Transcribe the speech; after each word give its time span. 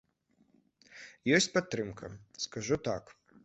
Ёсць 1.39 1.49
падтрымка, 1.59 2.13
скажу 2.49 2.75
так. 2.93 3.03